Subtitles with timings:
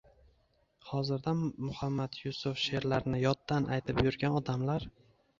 [0.91, 1.33] Hozirda
[1.65, 4.87] Muhammad Yusuf she’rlarini yoddan aytib yurgan odamlar